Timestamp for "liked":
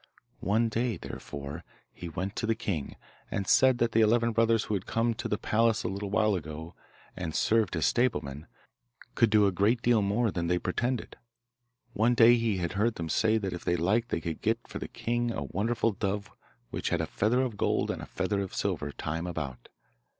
13.75-14.09